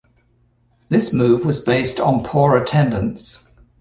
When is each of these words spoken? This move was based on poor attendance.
This 0.89 1.13
move 1.13 1.45
was 1.45 1.63
based 1.63 1.99
on 1.99 2.23
poor 2.23 2.57
attendance. 2.57 3.47